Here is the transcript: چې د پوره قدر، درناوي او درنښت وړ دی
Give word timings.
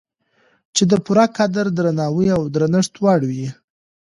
چې 0.75 0.83
د 0.91 0.93
پوره 1.05 1.25
قدر، 1.37 1.65
درناوي 1.77 2.27
او 2.35 2.41
درنښت 2.55 2.93
وړ 3.03 3.19
دی 3.31 3.45